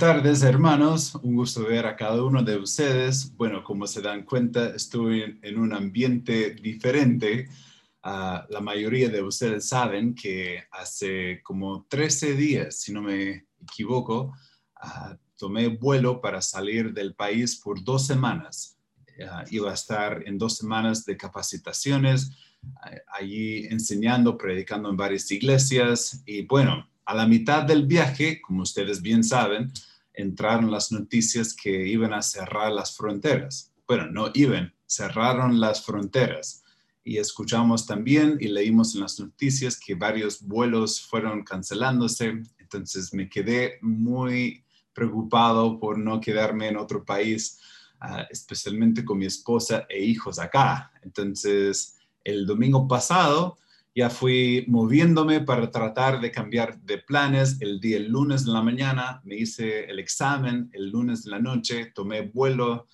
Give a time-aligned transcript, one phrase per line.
[0.00, 1.14] tardes, hermanos.
[1.16, 3.36] Un gusto ver a cada uno de ustedes.
[3.36, 7.50] Bueno, como se dan cuenta, estoy en, un ambiente diferente.
[8.02, 14.32] Ah, la mayoría de ustedes saben que hace como 13 días, si no me equivoco,
[14.76, 18.78] ah, tomé vuelo para salir del país por dos semanas.
[19.30, 22.30] Ah, iba a estar en dos semanas de capacitaciones,
[23.06, 29.02] allí enseñando, predicando en varias iglesias y bueno, a la mitad del viaje, como ustedes
[29.02, 29.72] bien saben,
[30.14, 33.72] entraron las noticias que iban a cerrar las fronteras.
[33.84, 36.62] Bueno, no iban, cerraron las fronteras.
[37.02, 42.44] Y escuchamos también y leímos en las noticias que varios vuelos fueron cancelándose.
[42.58, 47.58] Entonces me quedé muy preocupado por no quedarme en otro país,
[47.98, 50.92] ah, especialmente con mi esposa e hijos acá.
[51.02, 53.58] Entonces, el domingo pasado
[53.94, 57.60] ya fui moviéndome para tratar de cambiar de planes.
[57.60, 61.40] El día el lunes de la mañana me hice el examen, el lunes de la
[61.40, 62.86] noche tomé vuelo,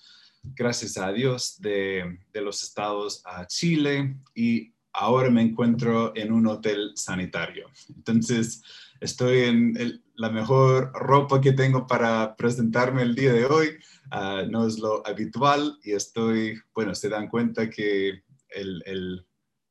[0.43, 6.47] gracias a Dios, de, de los estados a Chile y ahora me encuentro en un
[6.47, 7.69] hotel sanitario.
[7.95, 8.63] Entonces,
[8.99, 13.69] estoy en la mejor ropa que tengo para presentarme el día de hoy.
[14.09, 19.26] Ah, no es lo habitual y estoy, bueno, se dan cuenta que el, el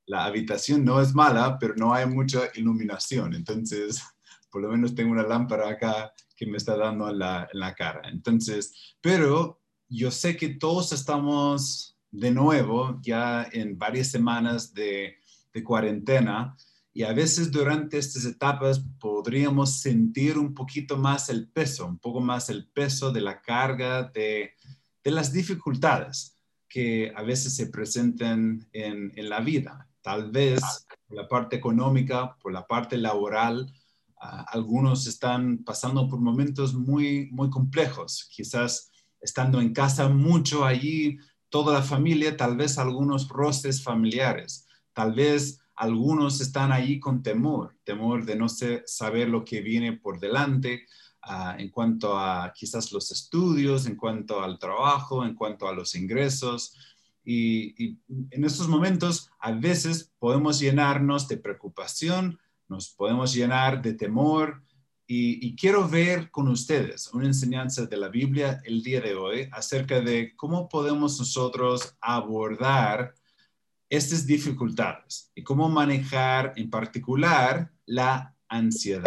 [0.06, 3.34] la habitación no es mala, pero no hay mucha iluminación.
[3.34, 4.02] Entonces,
[4.50, 7.74] por lo menos tengo una lámpara acá que me está dando en la, en la
[7.74, 8.08] cara.
[8.08, 15.16] Entonces, pero yo sé que todos estamos de nuevo ya en varias semanas de,
[15.52, 16.56] de cuarentena
[16.92, 22.20] y a veces durante estas etapas podríamos sentir un poquito más el peso, un poco
[22.20, 24.54] más el peso de la carga, de,
[25.04, 29.88] de las dificultades que a veces se presentan en, en la vida.
[30.06, 30.62] Tal vez
[31.08, 33.66] por la parte económica, por la parte laboral,
[34.20, 38.28] ah, algunos están pasando por momentos muy, muy complejos.
[38.30, 45.12] Quizás estando en casa mucho allí, toda la familia, tal vez algunos roces familiares, tal
[45.12, 50.86] vez algunos están allí con temor, temor de no saber lo que viene por delante
[51.22, 55.96] ah, en cuanto a quizás los estudios, en cuanto al trabajo, en cuanto a los
[55.96, 56.76] ingresos,
[57.26, 57.98] y,
[58.30, 62.38] en estos momentos a veces podemos llenarnos de preocupación,
[62.68, 64.62] nos podemos llenar de temor.
[65.08, 70.00] Y, quiero ver con ustedes una enseñanza de la Biblia el día de hoy acerca
[70.00, 73.14] de cómo podemos nosotros abordar
[73.88, 79.04] estas dificultades y cómo manejar en particular la ansiedad.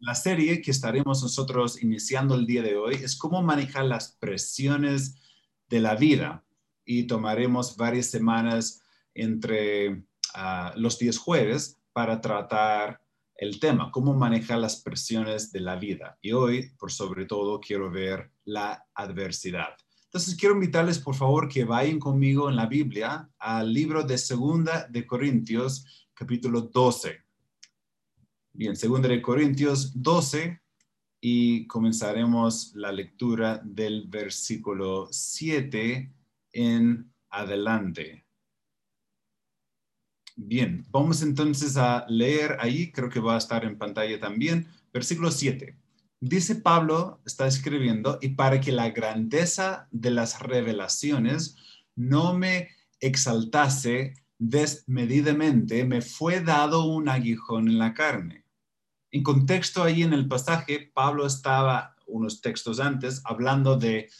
[0.00, 5.16] La serie que estaremos nosotros iniciando el día de hoy es cómo manejar las presiones
[5.68, 6.44] de la vida
[6.84, 8.82] y tomaremos varias semanas
[9.14, 13.00] entre ah, los días jueves para tratar
[13.36, 16.18] el tema, cómo manejar las presiones de la vida.
[16.22, 19.76] Y hoy, por sobre todo, quiero ver la adversidad.
[20.04, 24.86] Entonces, quiero invitarles, por favor, que vayan conmigo en la Biblia al libro de Segunda
[24.88, 27.18] de Corintios, capítulo 12.
[28.52, 30.60] Bien, Segunda de Corintios 12
[31.20, 36.12] y comenzaremos la lectura del versículo 7
[36.54, 38.24] en adelante.
[40.36, 45.30] Bien, vamos entonces a leer ahí, creo que va a estar en pantalla también, versículo
[45.30, 45.76] 7.
[46.20, 51.56] Dice Pablo, está escribiendo, y para que la grandeza de las revelaciones
[51.94, 58.44] no me exaltase desmedidamente, me fue dado un aguijón en la carne.
[59.10, 64.10] En contexto ahí en el pasaje, Pablo estaba unos textos antes hablando de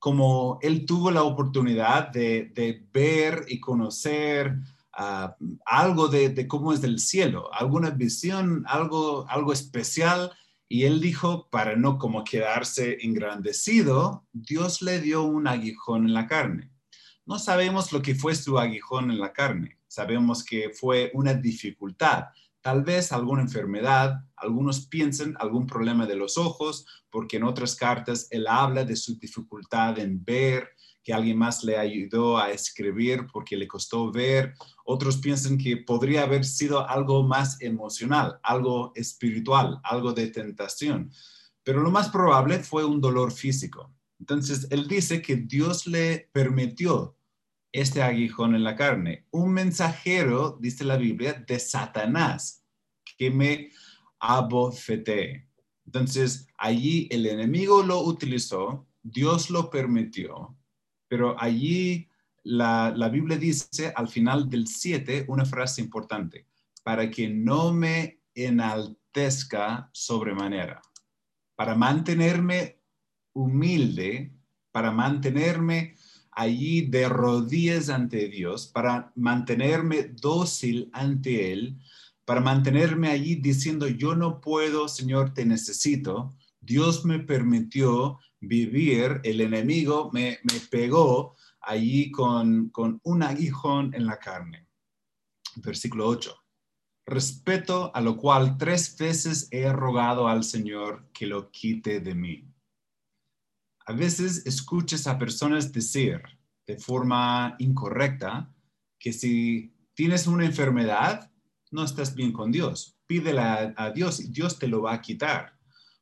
[0.00, 4.56] como él tuvo la oportunidad de, ver y conocer
[4.94, 10.32] ah, algo de, cómo es del cielo, alguna visión, algo, algo especial.
[10.68, 16.26] Y él dijo, para no como quedarse engrandecido, Dios le dio un aguijón en la
[16.26, 16.70] carne.
[17.26, 22.24] No sabemos lo que fue su aguijón en la carne, sabemos que fue una dificultad,
[22.62, 28.28] tal vez alguna enfermedad, algunos piensan algún problema de los ojos, porque en otras cartas
[28.30, 30.70] él habla de su dificultad en ver,
[31.02, 34.54] que alguien más le ayudó a escribir porque le costó ver.
[34.84, 41.10] Otros piensan que podría haber sido algo más emocional, algo espiritual, algo de tentación.
[41.62, 43.94] Pero lo más probable fue un dolor físico.
[44.18, 47.16] Entonces, él dice que Dios le permitió
[47.72, 49.26] este aguijón en la carne.
[49.30, 52.59] Un mensajero, dice la Biblia, de Satanás,
[53.20, 53.70] que me
[54.18, 55.46] abofeté.
[55.84, 60.56] Entonces, allí el enemigo lo utilizó, Dios lo permitió,
[61.06, 62.08] pero allí
[62.44, 66.46] la, la Biblia dice al final del 7 una frase importante,
[66.82, 70.80] para que no me enaltezca sobremanera
[71.56, 72.80] para mantenerme
[73.34, 74.32] humilde,
[74.72, 75.94] para mantenerme
[76.30, 81.78] allí de rodillas ante Dios, para mantenerme dócil ante Él,
[82.30, 86.36] para mantenerme allí diciendo, yo no puedo, Señor, te necesito.
[86.60, 90.38] Dios me permitió vivir, el enemigo me,
[90.70, 94.68] pegó allí con, con un aguijón en la carne.
[95.56, 96.32] Versículo 8.
[97.04, 102.48] Respeto a lo cual tres veces he rogado al Señor que lo quite de mí.
[103.86, 106.22] A veces escuchas a personas decir
[106.64, 108.54] de forma incorrecta
[109.00, 111.26] que si tienes una enfermedad,
[111.70, 112.98] no estás bien con Dios.
[113.06, 115.58] Pídele a, Dios y Dios te lo va a quitar.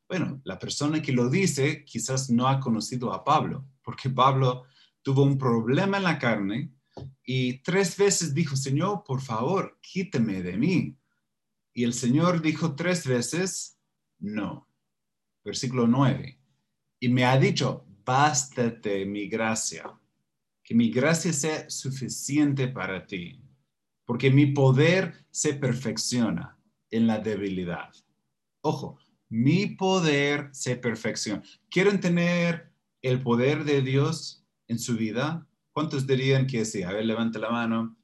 [0.07, 4.65] Bueno, la persona que lo dice quizás no ha conocido a Pablo, porque Pablo
[5.01, 6.71] tuvo un problema en la carne
[7.23, 10.97] y tres veces dijo, Señor, por favor, quíteme de mí.
[11.73, 13.79] Y el Señor dijo tres veces,
[14.19, 14.67] no.
[15.43, 16.39] Versículo 9.
[16.99, 19.97] Y me ha dicho, bástate mi gracia,
[20.63, 23.39] que mi gracia sea suficiente para ti,
[24.09, 26.57] porque mi poder se perfecciona
[26.89, 27.93] en la debilidad.
[28.61, 28.97] Ojo,
[29.29, 31.43] mi poder se perfecciona.
[31.69, 32.73] ¿Quieren tener
[33.03, 35.47] el poder de Dios en su vida?
[35.73, 36.81] ¿Cuántos dirían que sí?
[36.81, 37.97] A ver, levante la mano.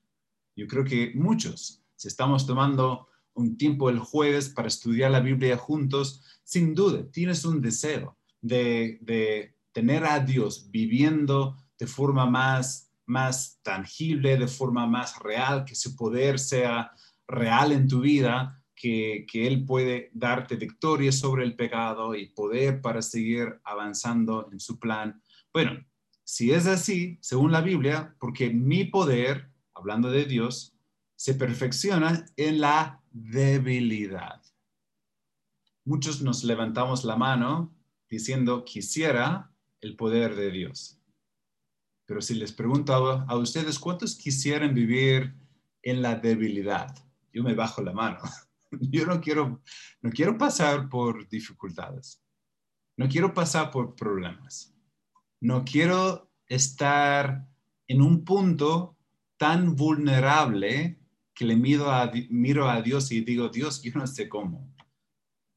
[0.56, 1.82] Yo creo que muchos.
[1.96, 7.46] Si estamos tomando un tiempo el jueves para estudiar la Biblia juntos, sin duda tienes
[7.46, 15.20] un deseo de, tener a Dios viviendo de forma más, más tangible, de forma más
[15.20, 16.92] real, que su poder sea
[17.28, 22.82] real en tu vida, que, que, Él puede darte victoria sobre el pecado y poder
[22.82, 25.22] para seguir avanzando en su plan.
[25.54, 25.86] Bueno,
[26.24, 30.76] si es así, según la Biblia, porque mi poder, hablando de Dios,
[31.16, 34.42] se perfecciona en la debilidad.
[35.86, 37.74] Muchos nos levantamos la mano
[38.10, 41.00] diciendo, quisiera el poder de Dios.
[42.06, 45.34] Pero si les pregunto a, ustedes, ¿cuántos quisieran vivir
[45.82, 46.94] en la debilidad?
[47.34, 48.20] Yo me bajo la mano.
[48.72, 49.62] Yo no quiero,
[50.02, 52.22] no quiero pasar por dificultades.
[52.98, 54.76] No quiero pasar por problemas
[55.46, 57.48] no quiero estar
[57.88, 58.98] en un punto
[59.38, 61.00] tan vulnerable
[61.36, 64.74] que le miro a, miro a Dios y digo, Dios, yo no sé cómo.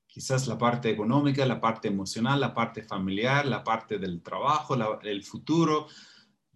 [0.06, 5.22] Quizás la parte económica, la parte emocional, la parte familiar, la parte del trabajo, el
[5.22, 5.86] futuro.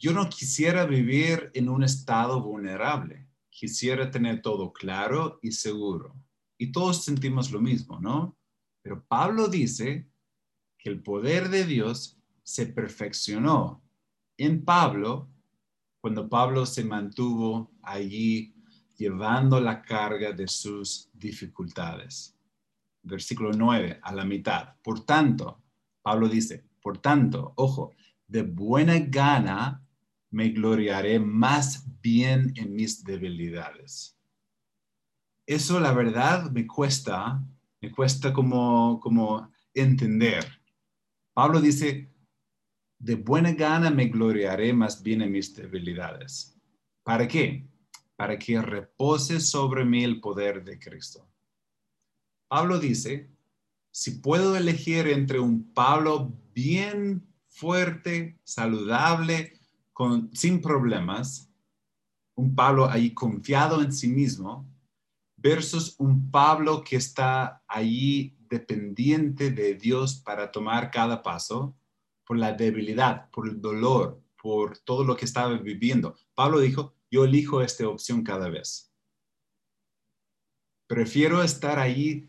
[0.03, 3.29] Yo no quisiera vivir en un estado vulnerable.
[3.49, 6.17] Quisiera tener todo claro y seguro.
[6.59, 8.37] Y todos sentimos lo mismo, ¿no?
[8.83, 10.11] Pero Pablo dice
[10.77, 13.81] que el poder de Dios se perfeccionó
[14.37, 15.31] en Pablo
[16.01, 18.57] cuando Pablo se mantuvo allí
[18.99, 22.37] llevando la carga de sus dificultades.
[23.05, 24.75] Versículo 9, a la mitad.
[24.83, 25.63] Por tanto,
[26.03, 27.95] Pablo dice, por tanto, ojo,
[28.27, 29.79] de buena gana
[30.33, 34.19] me gloriaré más bien en mis debilidades.
[35.47, 37.41] Eso la verdad me cuesta,
[37.81, 40.45] me cuesta como, como entender.
[41.35, 42.11] Pablo dice,
[42.99, 46.59] de buena gana me gloriaré más bien en mis debilidades.
[47.03, 47.69] ¿Para qué?
[48.17, 51.29] Para que repose sobre mí el poder de Cristo.
[52.49, 53.29] Pablo dice,
[53.91, 59.61] si puedo elegir entre un Pablo bien fuerte, saludable,
[60.33, 61.51] sin problemas,
[62.35, 64.67] un Pablo ahí confiado en sí mismo,
[65.37, 71.77] versus un Pablo que está ahí dependiente de Dios para tomar cada paso,
[72.25, 76.15] por la debilidad, por el dolor, por todo lo que estaba viviendo.
[76.35, 78.93] Pablo dijo, yo elijo esta opción cada vez.
[80.87, 82.29] Prefiero estar ahí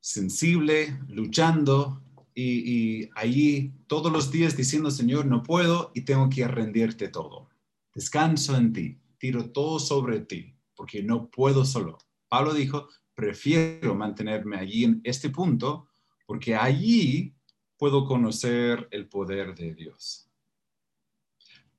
[0.00, 2.02] sensible, luchando
[2.34, 7.48] y, allí todos los días diciendo, Señor, no puedo y tengo que rendirte todo.
[7.94, 11.98] Descanso en ti, tiro todo sobre ti, porque no puedo solo.
[12.28, 15.88] Pablo dijo, prefiero mantenerme allí en este punto,
[16.26, 17.34] porque allí
[17.76, 20.28] puedo conocer el poder de Dios.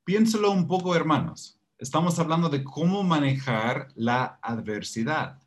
[0.03, 1.59] Piénselo un poco, hermanos.
[1.77, 5.41] Estamos hablando de cómo manejar la adversidad.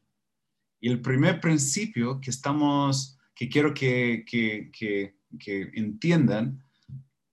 [0.80, 6.64] Y el primer principio que estamos, que quiero que, que, entiendan,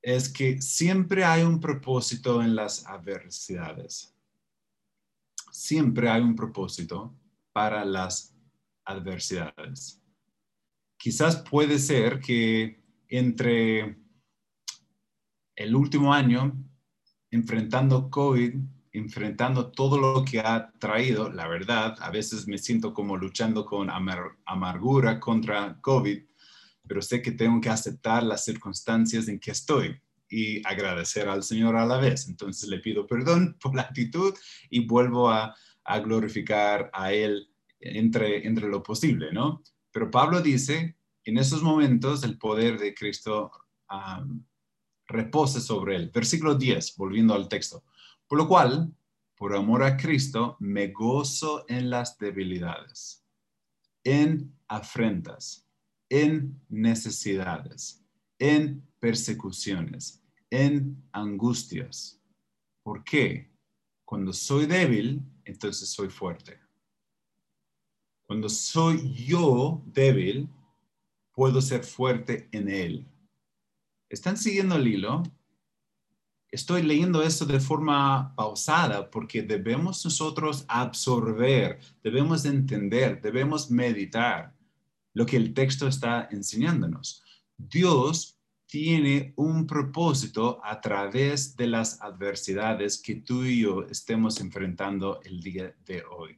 [0.02, 4.14] es que siempre hay un propósito en las adversidades.
[5.50, 7.16] Siempre hay un propósito
[7.54, 8.36] para las
[8.84, 10.02] adversidades.
[10.98, 13.98] Quizás puede ser que entre
[15.56, 16.54] el último año,
[17.32, 18.56] enfrentando COVID,
[18.94, 23.90] enfrentando todo lo que ha traído, la verdad, a veces me siento como luchando con
[23.90, 26.24] amargura contra COVID,
[26.88, 31.76] pero sé que tengo que aceptar las circunstancias en que estoy y agradecer al Señor
[31.76, 32.28] a la vez.
[32.28, 34.34] Entonces le pido perdón por la actitud
[34.70, 35.56] y vuelvo a,
[36.06, 37.50] glorificar a Él
[37.82, 39.62] entre, entre lo posible, ¿no?
[39.92, 40.96] Pero Pablo dice,
[41.26, 43.52] en esos momentos el poder de Cristo
[45.08, 46.12] repose sobre él.
[46.14, 47.84] Versículo 10, volviendo al texto.
[48.34, 48.92] Por lo cual,
[49.38, 53.24] por amor a Cristo, me gozo en las debilidades,
[54.04, 55.70] en afrentas,
[56.10, 58.04] en necesidades,
[58.40, 62.20] en persecuciones, en angustias.
[62.82, 63.52] ¿Por qué?
[64.04, 66.60] Cuando soy débil, entonces soy fuerte.
[68.26, 70.50] Cuando soy yo débil,
[71.34, 73.08] puedo ser fuerte en Él.
[74.10, 75.22] ¿Están siguiendo el hilo?
[76.54, 84.54] Estoy leyendo esto de forma pausada porque debemos nosotros absorber, debemos entender, debemos meditar
[85.16, 87.24] lo que el texto está enseñándonos.
[87.58, 95.22] Dios tiene un propósito a través de las adversidades que tú y yo estemos enfrentando
[95.24, 96.38] el día de hoy.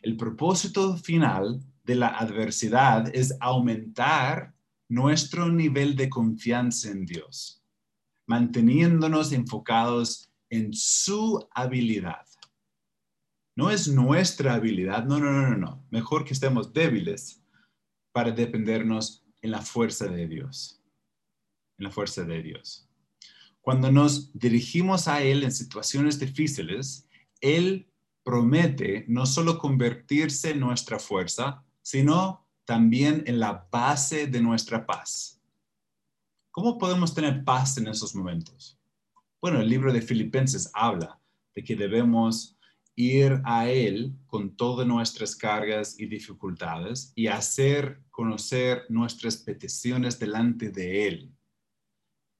[0.00, 4.54] El propósito final de la adversidad es aumentar
[4.88, 7.62] nuestro nivel de confianza en Dios,
[8.26, 12.26] manteniéndonos enfocados en su habilidad.
[13.56, 15.86] No es nuestra habilidad, no, no, no, no.
[15.90, 17.42] Mejor que estemos débiles
[18.12, 20.82] para dependernos en la fuerza de Dios,
[21.78, 22.88] en la fuerza de Dios.
[23.60, 27.08] Cuando nos dirigimos a Él en situaciones difíciles,
[27.40, 27.90] Él
[28.24, 35.33] promete no solo convertirse en nuestra fuerza, sino también en la base de nuestra paz.
[36.54, 38.78] ¿Cómo podemos tener paz en esos momentos?
[39.42, 41.18] Bueno, el libro de Filipenses habla
[41.52, 42.56] de que debemos
[42.94, 50.70] ir a Él con todas nuestras cargas y dificultades y hacer conocer nuestras peticiones delante
[50.70, 51.34] de Él.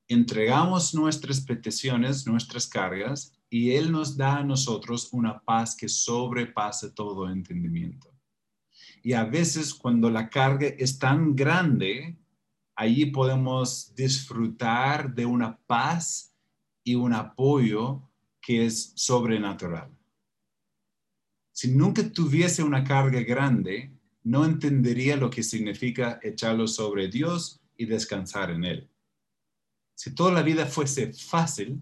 [0.06, 6.92] Entregamos nuestras peticiones, nuestras cargas, y Él nos da a nosotros una paz que sobrepase
[6.92, 8.14] todo entendimiento.
[9.02, 12.16] Y a veces cuando la carga es tan grande,
[12.76, 16.34] allí podemos disfrutar de una paz
[16.82, 18.02] y un apoyo
[18.40, 19.90] que es sobrenatural.
[21.52, 23.92] Si nunca tuviese una carga grande,
[24.24, 28.90] no entendería lo que significa echarlo sobre Dios y descansar en Él.
[29.94, 31.80] Si toda la vida fuese fácil,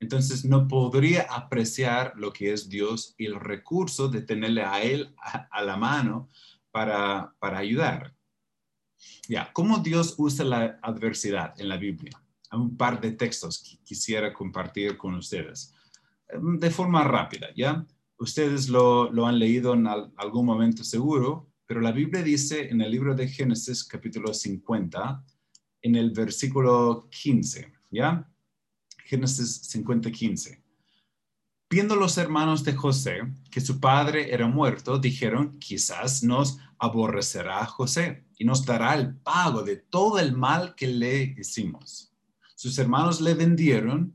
[0.00, 5.14] entonces no podría apreciar lo que es Dios y el recurso de tenerle a Él
[5.18, 6.28] a, la mano
[6.70, 8.13] para, ayudar.
[9.28, 12.12] Ya, ¿cómo Dios usa la adversidad en la Biblia?
[12.50, 15.74] Hay un par de textos que quisiera compartir con ustedes
[16.28, 17.86] em, de forma rápida, ¿ya?
[18.18, 23.14] Ustedes lo, han leído en algún momento seguro, pero la Biblia dice en el libro
[23.14, 25.24] de Génesis capítulo 50,
[25.82, 28.30] en el versículo 15, ¿ya?
[29.04, 30.63] Génesis 50, 15.
[31.74, 38.22] Viendo los hermanos de José que su padre era muerto, dijeron, quizás nos aborrecerá José
[38.38, 42.12] y nos dará el pago de todo el mal que le hicimos.
[42.54, 44.14] Sus hermanos le vendieron,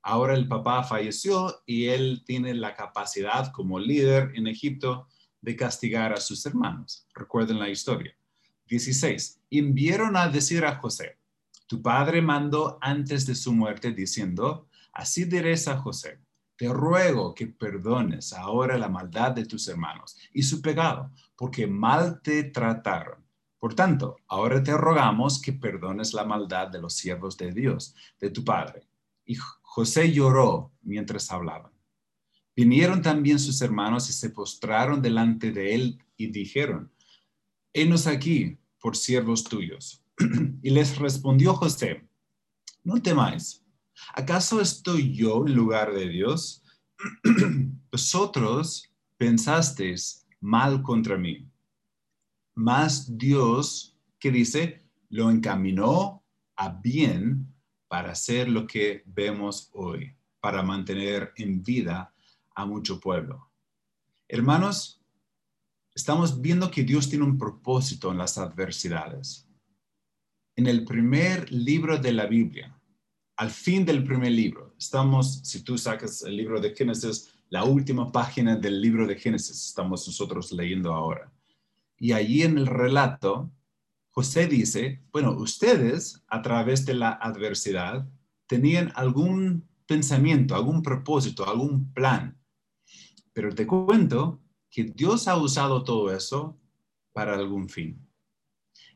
[0.00, 5.08] ahora el papá falleció y él tiene la capacidad como líder en Egipto
[5.42, 7.06] de castigar a sus hermanos.
[7.12, 8.16] Recuerden la historia.
[8.66, 9.42] 16.
[9.50, 11.18] Enviaron a decir a José,
[11.66, 16.20] tu padre mandó antes de su muerte diciendo, así diréis a José,
[16.58, 22.20] te ruego que perdones ahora la maldad de tus hermanos y su pecado, porque mal
[22.20, 23.24] te trataron.
[23.60, 28.30] Por tanto, ahora te rogamos que perdones la maldad de los siervos de Dios, de
[28.30, 28.88] tu Padre.
[29.24, 31.70] Y José lloró mientras hablaban.
[32.56, 36.92] Vinieron también sus hermanos y se postraron delante de él y dijeron,
[37.72, 40.02] Henos aquí por siervos tuyos.
[40.62, 42.08] y les respondió José,
[42.82, 43.64] no temáis
[44.14, 46.62] ¿Acaso estoy yo en lugar de Dios?
[47.92, 51.50] Vosotros pensasteis mal contra mí,
[52.54, 56.24] mas Dios, que dice, lo encaminó
[56.56, 57.54] a bien
[57.88, 62.12] para hacer lo que vemos hoy, para mantener en vida
[62.54, 63.50] a mucho pueblo.
[64.28, 65.00] Hermanos,
[65.94, 69.48] estamos viendo que Dios tiene un propósito en las adversidades.
[70.54, 72.77] En el primer libro de la Biblia,
[73.38, 74.74] al fin del primer libro.
[74.76, 79.68] Estamos, si tú sacas el libro de Génesis, la última página del libro de Génesis
[79.68, 81.32] estamos nosotros leyendo ahora.
[81.96, 83.52] Y allí en el relato,
[84.10, 88.08] José dice, bueno, ustedes a través de la adversidad
[88.48, 92.36] tenían algún pensamiento, algún propósito, algún plan.
[93.32, 96.58] Pero te cuento que Dios ha usado todo eso
[97.12, 98.04] para algún fin.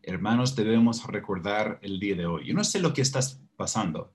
[0.03, 2.49] hermanos, debemos recordar el día de hoy.
[2.49, 4.13] Yo no sé lo que estás pasando.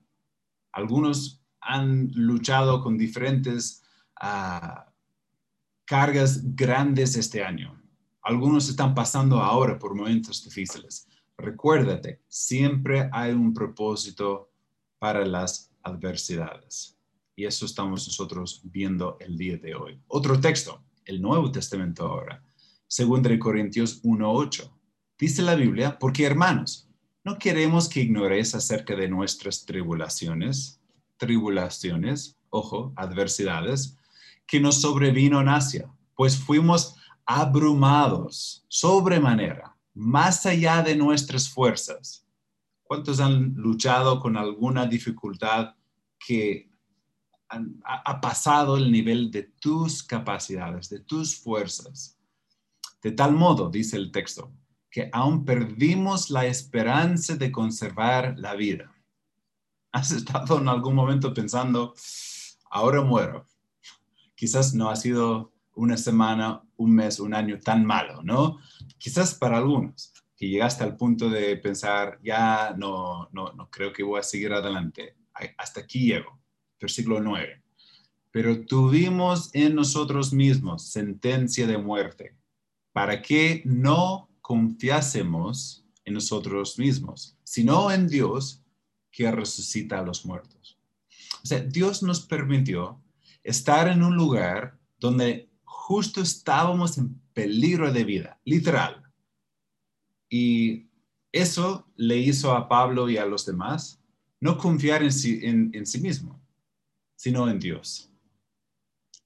[0.78, 3.82] Algunos han luchado con diferentes
[4.20, 4.92] ah,
[5.84, 7.82] cargas grandes este año.
[8.22, 11.08] Algunos están pasando ahora por momentos difíciles.
[11.36, 14.52] Recuérdate, siempre hay un propósito
[15.00, 16.96] para las adversidades.
[17.34, 20.00] Y eso estamos nosotros viendo el día de hoy.
[20.06, 22.40] Otro texto, el Nuevo Testamento ahora,
[23.30, 24.70] de Corintios 1.8.
[25.18, 26.87] Dice la Biblia, porque hermanos,
[27.28, 30.80] no queremos que ignoréis acerca de nuestras tribulaciones,
[31.18, 33.98] tribulaciones, ojo, adversidades,
[34.46, 36.94] que nos sobrevino en Asia, pues fuimos
[37.26, 42.24] abrumados sobremanera, más allá de nuestras fuerzas.
[42.82, 45.74] ¿Cuántos han luchado con alguna dificultad
[46.26, 46.70] que
[47.50, 52.18] ha pasado el nivel de tus capacidades, de tus fuerzas?
[53.02, 54.50] De tal modo, dice el texto,
[54.90, 58.92] que aún perdimos la esperanza de conservar la vida.
[59.92, 61.94] ¿Has estado en algún momento pensando,
[62.70, 63.46] ahora muero?
[64.34, 68.58] Quizás no ha sido una semana, un mes, un año tan malo, ¿no?
[68.98, 74.04] Quizás para algunos, que llegaste al punto de pensar, ya no, no, no creo que
[74.04, 75.16] voy a seguir adelante.
[75.56, 76.38] Hasta aquí llego.
[76.80, 77.62] Versículo 9.
[78.30, 82.36] Pero tuvimos en nosotros mismos sentencia de muerte
[82.92, 88.64] para que no confiásemos en nosotros mismos, sino en Dios
[89.12, 90.80] que resucita a los muertos.
[91.44, 92.98] O sea, Dios nos permitió
[93.42, 99.02] estar en un lugar donde justo estábamos en peligro de vida, literal.
[100.30, 100.88] Y
[101.30, 104.02] eso le hizo a Pablo y a los demás
[104.40, 106.40] no confiar en sí, en sí mismo,
[107.16, 108.10] sino en Dios.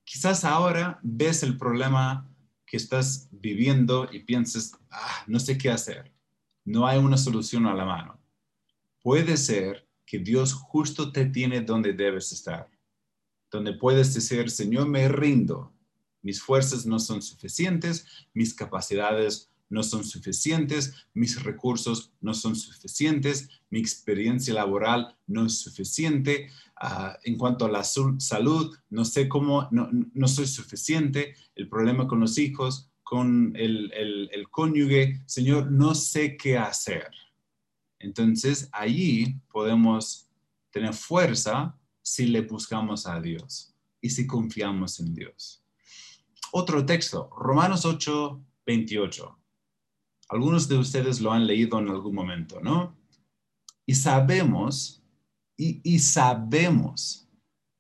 [0.03, 2.29] Quizás ahora ves el problema
[2.73, 6.11] que estás viviendo y piensas, ah, no sé qué hacer,
[6.65, 8.19] no hay una solución a la mano.
[9.03, 12.71] Puede ser que Dios justo te tiene donde debes estar,
[13.51, 15.71] donde puedes decir, Señor, me rindo,
[16.23, 23.49] mis fuerzas no son suficientes, mis capacidades no son suficientes, mis recursos no son suficientes,
[23.71, 29.69] mi experiencia laboral no es suficiente, ah, en cuanto a la salud, no sé cómo,
[29.71, 36.37] no, soy suficiente, el problema con los hijos, con el, el cónyuge, Señor, no sé
[36.37, 37.11] qué hacer.
[37.99, 40.29] Entonces, allí podemos
[40.71, 45.65] tener fuerza si le buscamos a Dios y si confiamos en Dios.
[46.53, 49.42] Otro texto, Romanos 8, 28.
[50.33, 52.97] Algunos de ustedes lo han leído en algún momento, ¿no?
[53.85, 55.03] Y sabemos,
[55.59, 57.29] y, sabemos,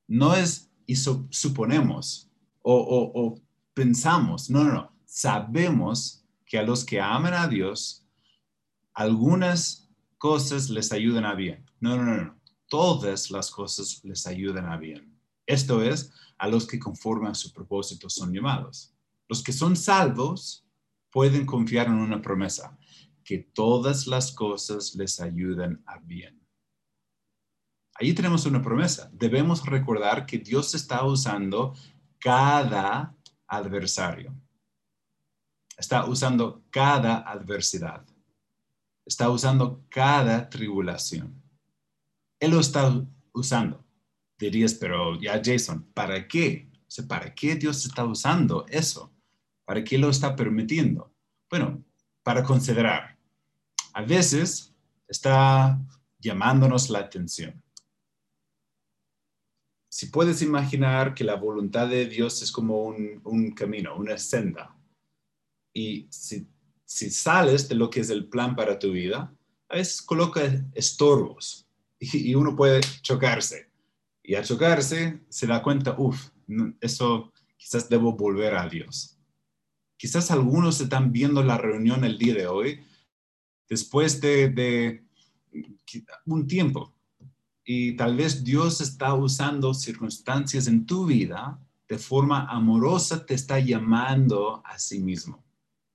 [0.07, 3.41] no es y suponemos o, o
[3.73, 8.07] pensamos, no, no, no, sabemos que a los que aman a Dios,
[8.93, 9.89] algunas
[10.19, 11.65] cosas les ayudan a bien.
[11.81, 12.41] No, no, no, no.
[12.69, 15.19] Todas las cosas les ayudan a bien.
[15.47, 18.93] Esto es, a los que conforman su propósito son llamados.
[19.27, 20.62] Los que son salvos
[21.13, 22.77] pueden confiar en una promesa,
[23.23, 26.43] que todas las cosas les ayuden a bien.
[27.95, 29.11] Ahí tenemos una promesa.
[29.13, 31.75] Debemos recordar que Dios está usando
[32.19, 33.15] cada
[33.47, 34.35] adversario.
[35.77, 38.05] Está usando cada adversidad.
[39.05, 41.43] Está usando cada tribulación.
[42.41, 43.85] Él lo está usando.
[44.39, 46.69] Dirías, pero ya Jason, ¿para qué?
[47.09, 49.13] ¿Para qué Dios está usando eso?
[49.65, 51.13] ¿Para qué lo está permitiendo?
[51.49, 51.85] Bueno,
[52.23, 53.19] para considerar.
[53.93, 54.75] A veces
[55.09, 55.79] está
[56.19, 57.63] llamándonos la atención.
[59.89, 64.75] Si puedes imaginar que la voluntad de Dios es como un, camino, una senda,
[65.75, 66.47] y si,
[66.87, 69.35] sales de lo que es el plan para tu vida,
[69.69, 70.41] a veces coloca
[70.75, 71.67] estorbos
[71.99, 73.71] y, y uno puede chocarse.
[74.23, 76.31] Y al chocarse se da cuenta, uff,
[76.81, 79.19] eso quizás debo volver a Dios.
[80.03, 82.85] Quizás algunos están viendo la reunión el día de hoy
[83.69, 85.05] después de,
[86.27, 86.93] un tiempo
[87.63, 91.57] y tal vez Dios está usando circunstancias en tu vida
[91.89, 95.45] de forma amorosa, te está llamando a sí mismo.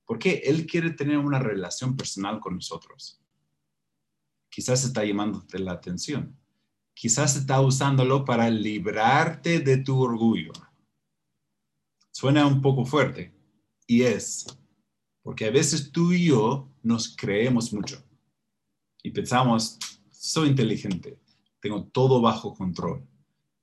[0.06, 3.20] Porque Él quiere tener una relación personal con nosotros.
[4.48, 6.34] Quizás está llamándote la atención.
[6.94, 10.52] Quizás está usándolo para librarte de tu orgullo.
[12.10, 13.37] Suena un poco fuerte,
[13.88, 14.46] y es,
[15.22, 18.04] porque a veces tú y yo nos creemos mucho
[19.02, 19.78] y pensamos,
[20.10, 21.18] soy inteligente,
[21.60, 23.02] tengo todo bajo control,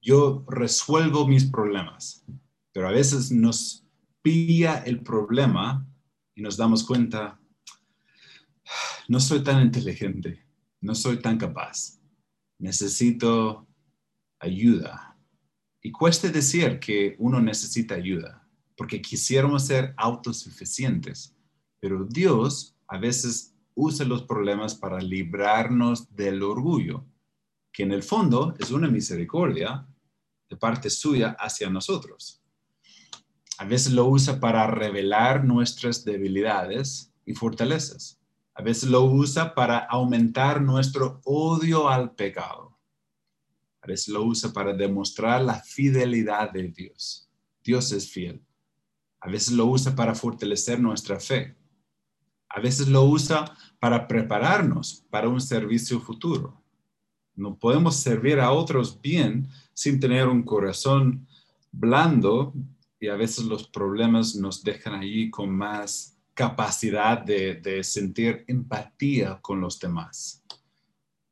[0.02, 2.26] yo resuelvo mis problemas,
[2.74, 3.86] pero a veces nos
[4.24, 5.88] pilla el problema
[6.34, 7.40] y nos damos cuenta,
[9.08, 10.44] no soy tan inteligente,
[10.82, 12.00] no soy tan capaz,
[12.58, 13.68] necesito
[14.40, 15.16] ayuda.
[15.82, 18.45] Y cuesta decir que uno necesita ayuda,
[18.76, 21.36] porque quisiéramos ser autosuficientes,
[21.80, 27.06] pero Dios a veces usa los problemas para librarnos del orgullo,
[27.72, 29.88] que en el fondo es una misericordia
[30.50, 32.42] de parte suya hacia nosotros.
[33.58, 38.20] A veces lo usa para revelar nuestras debilidades y fortalezas.
[38.54, 42.78] A veces lo usa para aumentar nuestro odio al pecado.
[43.82, 47.30] A veces lo usa para demostrar la fidelidad de Dios.
[47.64, 48.45] Dios es fiel.
[49.26, 51.56] A veces lo usa para fortalecer nuestra fe.
[52.48, 56.62] A veces lo usa para prepararnos para un servicio futuro.
[57.34, 61.28] No podemos servir a otros bien sin tener un corazón
[61.72, 62.54] blando
[63.00, 69.60] y a veces los problemas nos dejan allí con más capacidad de, sentir empatía con
[69.60, 70.44] los demás.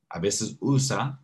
[0.10, 1.22] A veces usa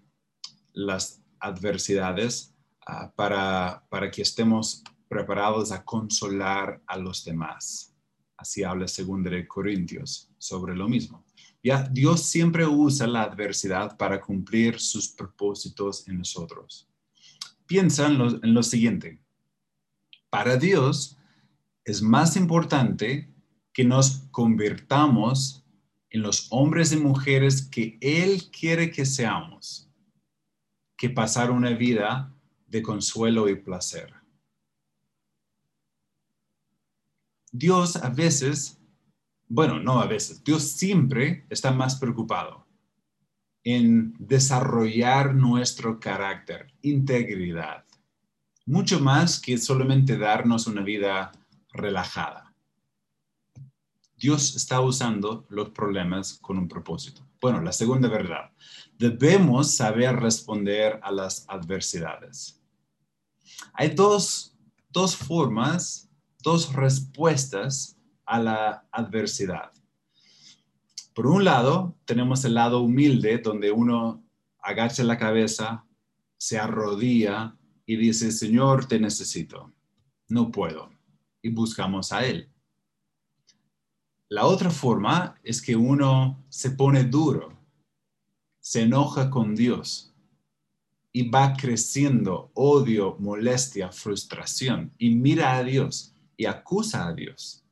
[0.73, 2.53] las adversidades
[2.85, 7.93] ah, para, para que estemos preparados a consolar a los demás.
[8.37, 11.25] Así habla segundo de Corintios sobre lo mismo.
[11.61, 16.87] Ya Dios siempre usa la adversidad para cumplir sus propósitos en nosotros.
[17.65, 19.19] Piensa en lo siguiente.
[20.29, 21.17] Para Dios
[21.83, 23.29] es más importante
[23.73, 25.65] que nos convirtamos
[26.09, 29.89] en los hombres y mujeres que Él quiere que seamos,
[30.97, 32.33] que pasar una vida
[32.67, 34.18] de consuelo y placer.
[37.51, 38.79] Dios a veces,
[39.47, 42.67] bueno, no a veces, Dios siempre está más preocupado
[43.63, 47.85] en desarrollar nuestro carácter, integridad,
[48.65, 51.31] mucho más que solamente darnos una vida
[51.71, 52.53] relajada.
[54.15, 57.25] Dios está usando los problemas con un propósito.
[57.39, 58.51] Bueno, la segunda verdad,
[58.97, 62.61] debemos saber responder a las adversidades.
[63.73, 64.57] Hay dos,
[64.89, 66.08] dos formas,
[66.41, 69.71] dos respuestas a la adversidad.
[71.13, 74.23] Por un lado, tenemos el lado humilde, donde uno
[74.61, 75.85] agacha la cabeza,
[76.37, 79.73] se arrodilla y dice, Señor, te necesito,
[80.29, 80.91] no puedo,
[81.41, 82.49] y buscamos a Él.
[84.29, 87.57] La otra forma es que uno se pone duro,
[88.59, 90.13] se enoja con Dios
[91.11, 97.63] y va creciendo odio, molestia, frustración y mira a Dios y acusa a Dios.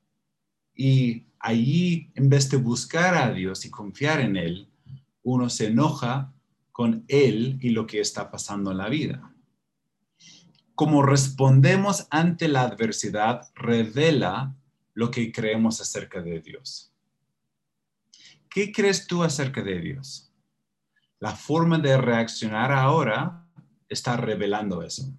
[0.75, 4.69] Y allí, en vez de buscar a Dios y confiar en Él,
[5.23, 6.32] uno se enoja
[6.71, 9.34] con Él y lo que está pasando en la vida
[10.77, 14.56] cómo respondemos ante la adversidad revela
[14.93, 16.93] lo que creemos acerca de Dios.
[18.47, 20.32] ¿Qué crees tú acerca de Dios?
[21.19, 23.43] La forma de reaccionar ahora
[23.89, 25.12] está revelando eso.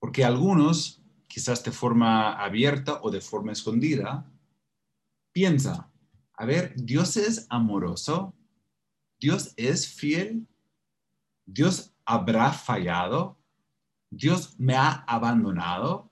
[0.00, 0.99] Porque algunos,
[1.30, 4.28] quizás de forma abierta o de forma escondida,
[5.32, 5.88] piensa,
[6.34, 8.34] a ver, Dios es amoroso,
[9.20, 10.48] Dios es fiel,
[11.46, 13.38] Dios habrá fallado,
[14.10, 16.10] Dios me ha abandonado.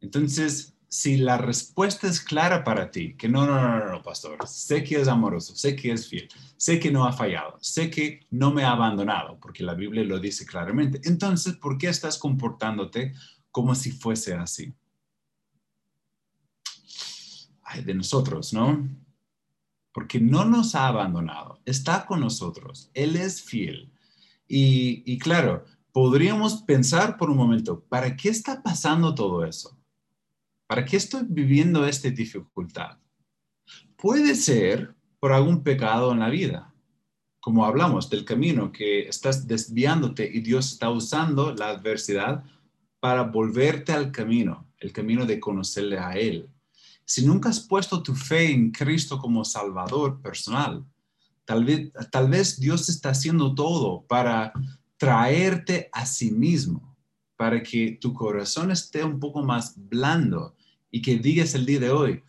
[0.00, 4.82] Entonces, si la respuesta es clara para ti, que no, no, no, no, pastor, sé
[4.82, 8.52] que es amoroso, sé que es fiel, sé que no ha fallado, sé que no
[8.52, 13.12] me ha abandonado, porque la Biblia lo dice claramente, entonces, ¿por qué estás comportándote
[13.54, 14.74] como si fuese así?
[17.62, 18.88] Ay, de nosotros, ¿no?
[19.92, 23.92] Porque no nos ha abandonado, está con nosotros, Él es fiel.
[24.48, 29.78] Y, y claro, podríamos pensar por un momento, ¿para qué está pasando todo eso?
[30.66, 32.98] ¿Para qué estoy viviendo esta dificultad?
[33.94, 36.74] Puede ser por algún pecado en la vida,
[37.38, 42.44] como hablamos del camino que estás desviándote y Dios está usando la adversidad
[43.04, 46.48] para volverte al camino, el camino de conocerle a Él.
[47.04, 50.82] Si nunca has puesto tu fe en Cristo como Salvador personal,
[51.44, 54.54] tal vez, Dios está haciendo todo para
[54.96, 56.96] traerte a sí mismo
[57.36, 60.56] para que tu corazón esté un poco más blando
[60.90, 62.22] y que digas el día de hoy,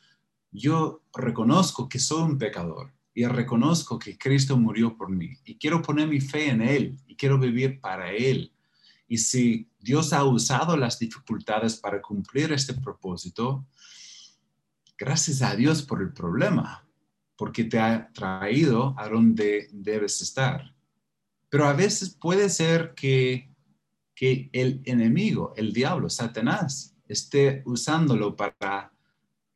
[0.51, 5.81] yo reconozco que soy un pecador y reconozco que Cristo murió por mí y quiero
[5.81, 8.51] poner mi fe en Él y quiero vivir para Él.
[9.07, 13.67] Y si Dios ha usado las dificultades para cumplir este propósito,
[14.97, 16.87] gracias a Dios por el problema,
[17.35, 20.73] porque te ha traído a donde debes estar.
[21.49, 23.53] Pero a veces puede ser que,
[24.15, 28.91] que el enemigo, el diablo, Satanás, esté usándolo para,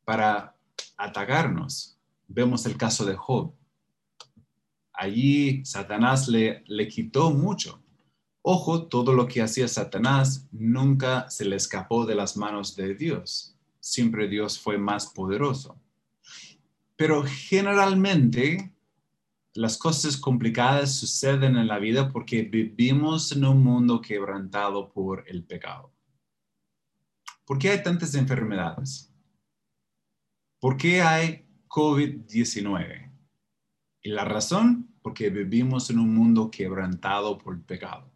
[0.05, 0.55] para
[0.95, 3.51] atacarnos, vemos el caso de Job.
[4.93, 7.81] Allí Satanás le, le quitó mucho.
[8.41, 13.55] Ojo, todo lo que hacía Satanás nunca se le escapó de las manos de Dios.
[13.79, 15.77] Siempre Dios fue más poderoso.
[16.95, 18.73] Pero generalmente
[19.53, 25.43] las cosas complicadas suceden en la vida porque vivimos en un mundo quebrantado por el
[25.43, 25.91] pecado.
[27.45, 29.11] ¿Por qué hay tantas enfermedades?
[30.59, 33.11] ¿Por qué hay COVID-19?
[34.01, 38.11] Y la razón, porque vivimos en un mundo quebrantado por el pecado.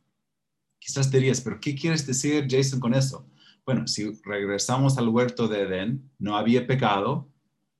[0.85, 3.25] Quizás dirías, pero ¿qué quieres decir, Jason, con eso?
[3.65, 7.29] Bueno, si regresamos al huerto de Edén, no había pecado,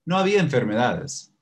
[0.06, 1.34] no había enfermedades.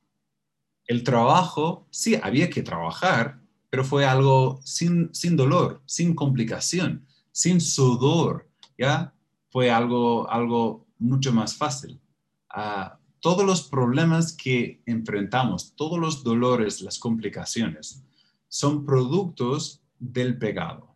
[0.87, 7.61] El trabajo, sí, había que trabajar, pero fue algo sin, sin dolor, sin complicación, sin
[7.61, 9.13] sudor, ¿ya?
[9.51, 12.01] Fue algo, algo mucho más fácil.
[12.49, 18.03] Ah, todos los problemas que enfrentamos, todos los dolores, las complicaciones,
[18.47, 20.90] son productos del pecado.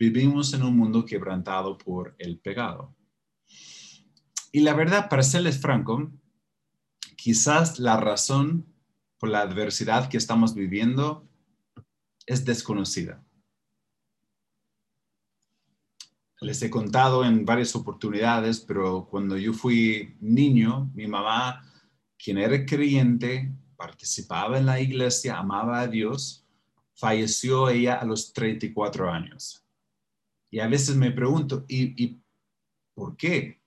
[0.00, 2.96] Vivimos en un mundo quebrantado por el pecado.
[4.50, 6.10] Y la verdad, para serles franco,
[7.18, 8.64] quizás la razón
[9.18, 11.28] por la adversidad que estamos viviendo
[12.24, 13.22] es desconocida.
[16.40, 21.62] Les he contado en varias oportunidades, pero cuando yo fui niño, mi mamá,
[22.16, 26.46] quien era creyente, participaba en la iglesia, amaba a Dios,
[26.94, 29.66] falleció ella a los 34 años.
[30.50, 32.20] Y a veces me pregunto, ¿y, y
[32.94, 33.60] por qué?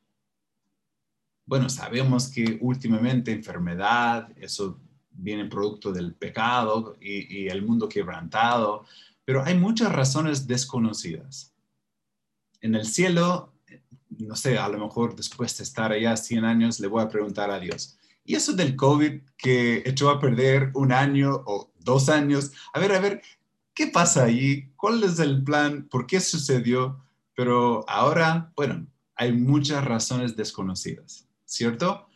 [1.45, 4.79] Bueno, sabemos que últimamente enfermedad, eso
[5.13, 8.85] viene producto del pecado y, el mundo quebrantado,
[9.25, 11.53] pero hay muchas razones desconocidas.
[12.61, 13.53] En el cielo,
[14.09, 17.51] no sé, a lo mejor después de estar allá 100 años, le voy a preguntar
[17.51, 22.51] a Dios, ¿y eso del COVID que echó a perder un año o dos años?
[22.73, 23.21] A ver, a ver,
[23.73, 24.71] ¿qué pasa allí?
[24.75, 25.87] ¿Cuál es el plan?
[25.89, 27.03] ¿Por qué sucedió?
[27.35, 32.07] Pero ahora, bueno, hay muchas razones desconocidas, ¿cierto?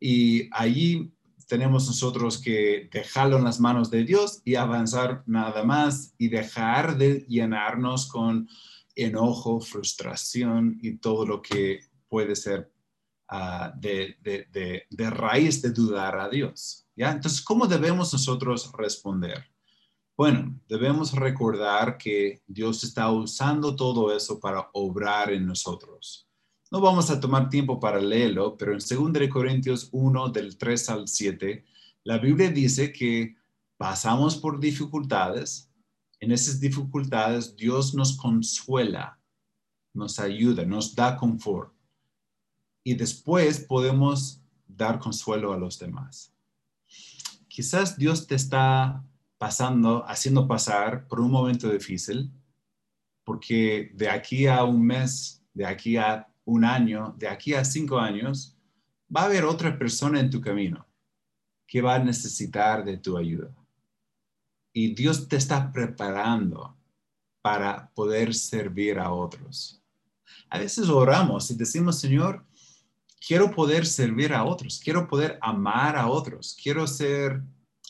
[0.00, 1.12] Y allí
[1.46, 6.96] tenemos nosotros que dejarlo en las manos de Dios y avanzar nada más y dejar
[6.96, 8.48] de llenarnos con
[8.94, 12.72] enojo, frustración y todo lo que puede ser
[13.28, 16.86] ah, de, de, raíz de dudar a Dios.
[16.96, 17.10] ¿ya?
[17.10, 19.53] Entonces, ¿cómo debemos nosotros responder?
[20.16, 26.28] Bueno, debemos recordar que Dios está usando todo eso para obrar en nosotros.
[26.70, 31.08] No vamos a tomar tiempo para leerlo, pero en 2 Corintios 1 del 3 al
[31.08, 31.64] 7,
[32.04, 33.34] la Biblia dice que
[33.76, 35.68] pasamos por dificultades.
[36.20, 39.20] En esas dificultades Dios nos consuela,
[39.92, 41.74] nos ayuda, nos da confort.
[42.84, 46.32] Y después podemos dar consuelo a los demás.
[47.48, 49.04] Quizás Dios te está
[49.38, 52.30] pasando, haciendo pasar por un momento difícil,
[53.24, 57.98] porque de aquí a un mes, de aquí a un año, de aquí a cinco
[57.98, 58.56] años,
[59.14, 60.86] va a haber otra persona en tu camino
[61.66, 63.54] que va a necesitar de tu ayuda.
[64.72, 66.76] Y Dios te está preparando
[67.40, 69.80] para poder servir a otros.
[70.50, 72.44] A veces oramos y decimos, Señor,
[73.26, 77.42] quiero poder servir a otros, quiero poder amar a otros, quiero ser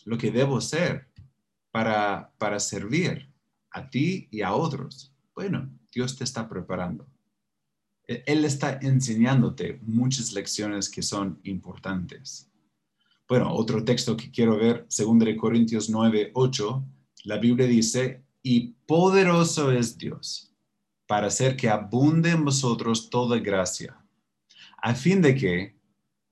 [0.05, 1.09] lo que debo ser
[1.75, 3.29] para, para servir
[3.73, 5.13] a ti y a otros.
[5.35, 7.11] Bueno, Dios te está preparando.
[8.07, 12.49] E-, él está enseñándote muchas lecciones que son importantes.
[13.27, 16.85] Bueno, otro texto que quiero ver, 2 Corintios 9, 8,
[17.25, 20.55] la Biblia dice, y poderoso es Dios
[21.09, 23.99] para hacer que abunde en vosotros toda gracia,
[24.81, 25.77] a fin de que,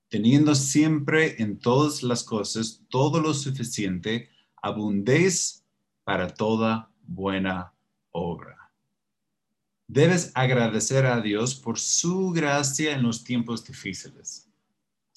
[0.08, 4.30] teniendo siempre en todas las cosas todo lo suficiente,
[4.62, 5.64] abundéis
[6.04, 7.72] para toda buena
[8.10, 8.70] obra.
[9.86, 14.48] Debes agradecer a Dios por su gracia en los tiempos difíciles.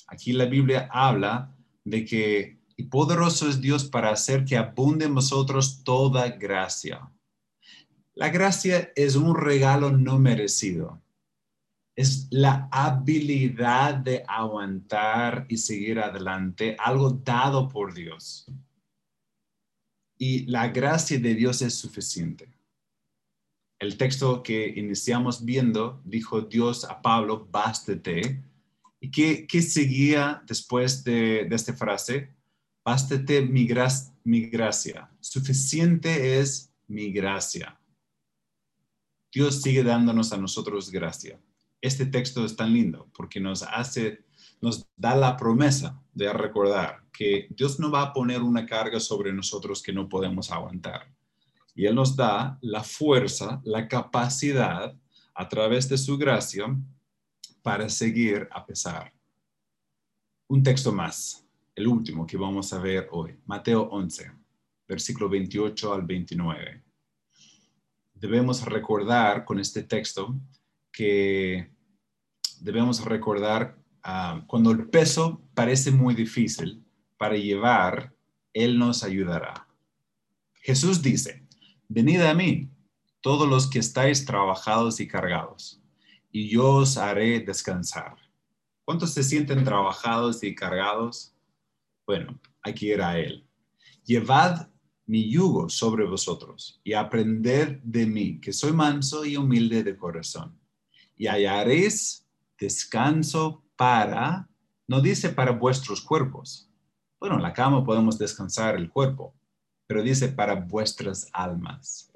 [0.08, 1.56] Aquí la Biblia habla
[1.86, 7.10] de que y poderoso es Dios para hacer que abunde en vosotros toda gracia.
[8.14, 11.02] La gracia es un regalo no merecido.
[11.96, 18.52] Es la habilidad de aguantar y seguir adelante, algo dado por Dios.
[20.18, 22.56] Y la gracia de Dios es suficiente
[23.80, 28.44] el texto que iniciamos viendo, dijo Dios a Pablo, bástate.
[29.00, 32.30] ¿Y qué, qué seguía después de, esta frase?
[32.84, 33.68] Bástate mi,
[34.24, 35.10] mi gracia.
[35.20, 37.80] Suficiente es mi gracia.
[39.32, 41.40] Dios sigue dándonos a nosotros gracia.
[41.82, 44.25] Este texto es tan lindo porque nos hace
[44.62, 49.32] nos da la promesa de recordar que Dios no va a poner una carga sobre
[49.32, 51.12] nosotros que no podemos aguantar.
[51.74, 54.96] Y Él nos da la fuerza, la capacidad
[55.34, 56.66] a través de su gracia
[57.62, 59.14] para seguir a pesar.
[60.48, 64.32] Un texto más, el último que vamos a ver hoy, Mateo 11,
[64.88, 66.84] versículo 28 al 29.
[68.14, 70.36] Debemos recordar con este texto
[70.92, 71.70] que
[72.62, 73.78] debemos recordar
[74.48, 76.84] cuando el peso parece muy difícil
[77.18, 78.14] para llevar,
[78.54, 79.68] Él nos ayudará.
[80.62, 81.44] Jesús dice,
[81.88, 82.70] venid a mí,
[83.22, 85.82] todos los que estáis trabajados y cargados,
[86.32, 88.18] y yo os haré descansar.
[88.84, 91.34] ¿Cuántos se sienten trabajados y cargados?
[92.06, 93.48] Bueno, hay que ir a Él.
[94.04, 94.70] Llevad
[95.08, 100.60] mi yugo sobre vosotros y aprended de mí, que soy manso y humilde de corazón,
[101.18, 102.28] y hallaréis
[102.60, 104.50] descanso para,
[104.88, 106.70] no dice para vuestros cuerpos.
[107.20, 109.36] Bueno, en la cama podemos descansar el cuerpo,
[109.88, 112.12] pero dice para vuestras almas.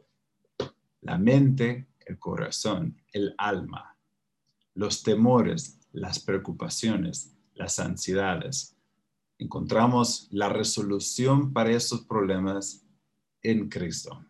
[1.02, 3.98] La mente, el corazón, el alma,
[4.74, 8.76] los temores, las preocupaciones, las ansiedades.
[9.38, 12.86] Encontramos la resolución para esos problemas
[13.42, 14.26] en Cristo.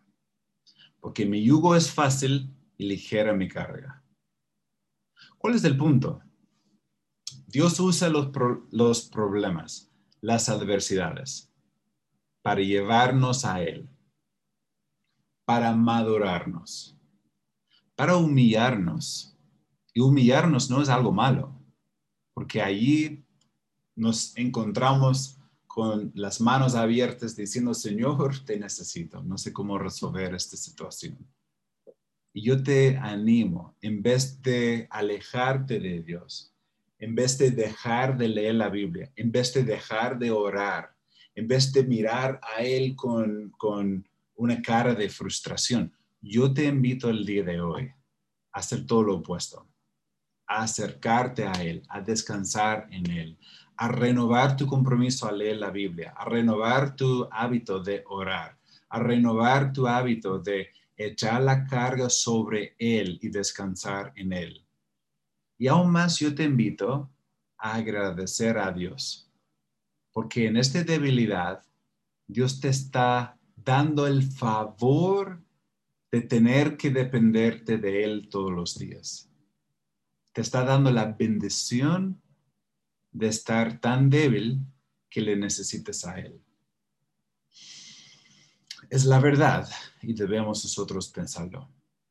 [1.00, 4.02] Porque mi yugo es fácil y ligera mi carga.
[5.38, 6.22] ¿Cuál es el punto?
[7.50, 8.30] Dios usa los,
[8.70, 11.50] los problemas, las adversidades,
[12.42, 13.90] para llevarnos a Él,
[15.44, 16.96] para madurarnos,
[17.96, 19.36] para humillarnos.
[19.92, 21.60] Y humillarnos no es algo malo,
[22.34, 23.24] porque allí
[23.96, 25.36] nos encontramos
[25.66, 31.18] con las manos abiertas diciendo, Señor, te necesito, no sé cómo resolver esta situación.
[32.32, 36.49] Y yo te animo, en vez de alejarte de Dios,
[37.00, 40.94] en vez de dejar de leer la Biblia, en vez de dejar de orar,
[41.34, 47.08] en vez de mirar a Él con, con una cara de frustración, yo te invito
[47.08, 47.90] el día de hoy
[48.52, 49.66] a hacer todo lo opuesto,
[50.46, 53.38] a acercarte a Él, a descansar en Él,
[53.76, 58.58] a renovar tu compromiso a leer la Biblia, a renovar tu hábito de orar,
[58.90, 64.66] a renovar tu hábito de echar la carga sobre Él y descansar en Él.
[65.60, 67.12] Y aún más yo te invito
[67.58, 69.30] a agradecer a Dios
[70.10, 71.62] porque en esta debilidad
[72.26, 75.44] Dios te está dando el favor
[76.10, 79.28] de tener que dependerte de Él todos los días.
[80.32, 82.22] Te está dando la bendición
[83.12, 84.60] de estar tan débil
[85.10, 86.40] que le necesites a Él.
[88.88, 89.68] Es la verdad
[90.00, 91.68] y debemos nosotros pensarlo.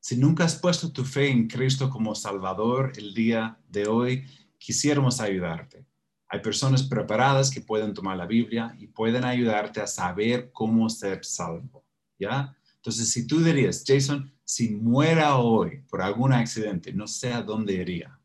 [0.09, 4.25] Si nunca has puesto tu fe en Cristo como Salvador el día de hoy,
[4.57, 5.85] quisiéramos ayudarte.
[6.27, 11.23] Hay personas preparadas que pueden tomar la Biblia y pueden ayudarte a saber cómo ser
[11.23, 11.85] salvo,
[12.17, 12.57] ¿ya?
[12.77, 17.73] Entonces, si tú dirías, Jason, si muera hoy por algún accidente, no sé a dónde
[17.73, 18.19] iría.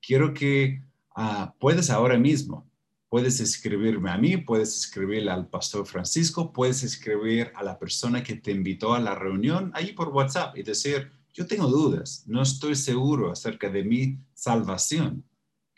[0.00, 0.82] Quiero que
[1.14, 2.66] uh, puedes ahora mismo,
[3.10, 8.36] puedes escribirme a mí, puedes escribirle al pastor Francisco, puedes escribir a la persona que
[8.36, 12.74] te invitó a la reunión ahí por WhatsApp y decir, yo tengo dudas, no estoy
[12.74, 15.24] seguro acerca de mi salvación.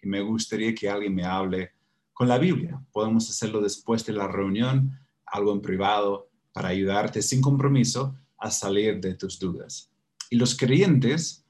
[0.01, 1.73] Y me gustaría que alguien me hable
[2.14, 2.83] con la Biblia.
[2.90, 9.03] Podemos hacerlo después de la reunión, algo en privado, para ayudarte sin compromiso a salir
[9.03, 9.92] de tus dudas.
[10.31, 11.44] Y los creyentes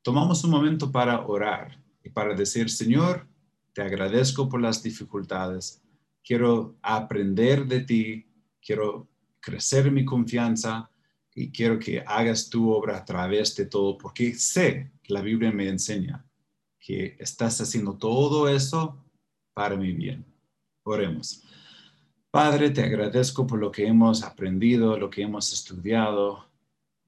[0.00, 3.28] tomamos un momento para orar y para decir, Señor,
[3.74, 5.82] te agradezco por las dificultades,
[6.24, 8.26] quiero aprender de ti,
[8.64, 9.06] quiero
[9.38, 10.88] crecer mi confianza
[11.34, 15.50] y quiero que hagas tu obra a través de todo, porque sé que la Biblia
[15.50, 16.24] me enseña
[16.78, 19.04] que estás haciendo todo eso
[19.52, 20.24] para mi bien.
[20.84, 21.42] Oremos.
[22.30, 26.44] Padre, te agradezco por lo que hemos aprendido, lo que hemos estudiado.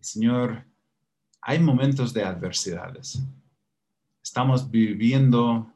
[0.00, 0.64] Señor,
[1.40, 3.20] hay momentos de adversidades.
[4.22, 5.72] Estamos viviendo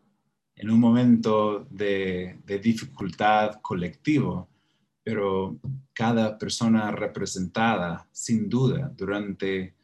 [0.56, 4.48] en un momento de, de dificultad colectivo,
[5.02, 5.58] pero
[6.00, 9.74] cada persona representada, sin duda, durante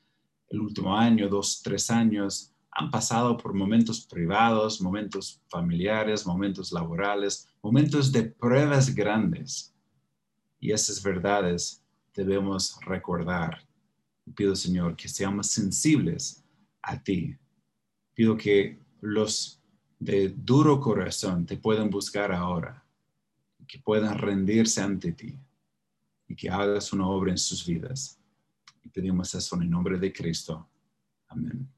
[0.49, 7.47] el último año, dos, tres años, han pasado por momentos privados, momentos familiares, momentos laborales,
[7.63, 9.75] momentos de pruebas grandes.
[10.59, 13.69] Y esas verdades debemos recordar.
[14.35, 16.43] Pido, Señor, que seamos sensibles
[16.81, 17.37] a ti.
[18.15, 19.61] Pido que los
[19.99, 22.87] de duro corazón te puedan buscar ahora,
[23.69, 25.39] que puedan rendirse ante ti
[26.29, 28.21] y que hagas una obra en sus vidas.
[28.83, 30.69] Y pedimos eso en el nombre de Cristo.
[31.29, 31.69] Amén.